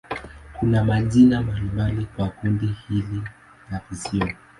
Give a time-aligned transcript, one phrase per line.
[0.59, 3.21] Kuna majina mbalimbali kwa kundi hili
[3.71, 4.33] la visiwa.